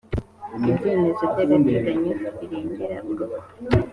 [0.69, 3.37] ibyemezo byagateganyo birengera urugo.